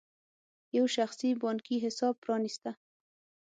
یو 0.77 0.85
شخصي 0.95 1.29
بانکي 1.41 1.77
حساب 1.85 2.15
پرانېسته. 2.23 2.71